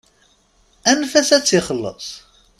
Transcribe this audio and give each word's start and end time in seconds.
Anef-as 0.91 1.29
ad 1.35 1.43
t-ixelleṣ. 1.43 2.07